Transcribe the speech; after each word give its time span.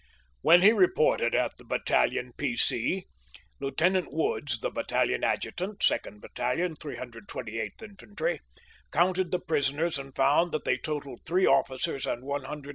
When 0.41 0.63
he 0.63 0.71
reported 0.71 1.35
at 1.35 1.57
the 1.57 1.63
Battalion 1.63 2.33
P. 2.35 2.55
C, 2.55 3.05
Lieutenant 3.59 4.11
Woods, 4.11 4.59
the 4.59 4.71
Battalion 4.71 5.23
Adjutant, 5.23 5.77
2nd 5.81 6.19
Battalion, 6.21 6.75
328th 6.75 7.83
In 7.83 7.95
fantry, 7.97 8.39
counted 8.91 9.29
the 9.29 9.37
prisoners 9.37 9.99
and 9.99 10.15
found 10.15 10.53
that 10.53 10.65
they 10.65 10.77
totaled 10.79 11.19
three 11.27 11.45
officers 11.45 12.07
and 12.07 12.23
129 12.23 12.39
enlisted 12.45 12.65
men. 12.67 12.69